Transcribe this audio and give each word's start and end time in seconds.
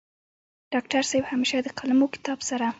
ډاکټر 0.73 1.01
صيب 1.11 1.23
همېشه 1.31 1.57
د 1.63 1.67
قلم 1.79 1.99
او 2.03 2.07
کتاب 2.15 2.39
سره 2.49 2.67